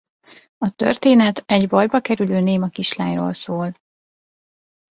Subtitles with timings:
[0.57, 3.73] A történet egy bajba kerülő néma kislányról szól.